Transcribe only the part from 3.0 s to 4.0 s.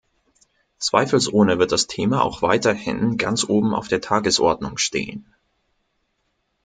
ganz oben auf